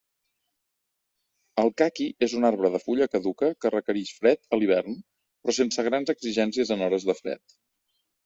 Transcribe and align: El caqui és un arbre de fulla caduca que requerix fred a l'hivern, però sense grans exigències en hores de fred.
El 1.63 1.67
caqui 1.81 2.07
és 2.27 2.33
un 2.37 2.47
arbre 2.49 2.71
de 2.75 2.79
fulla 2.85 3.07
caduca 3.17 3.51
que 3.65 3.71
requerix 3.75 4.15
fred 4.23 4.41
a 4.57 4.59
l'hivern, 4.61 4.97
però 5.43 5.57
sense 5.59 5.87
grans 5.89 6.13
exigències 6.15 6.73
en 6.77 6.85
hores 6.87 7.09
de 7.11 7.17
fred. 7.23 7.57